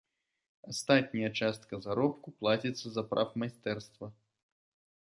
[0.71, 4.13] Астатняя частка заробку плаціцца за прафмайстэрства.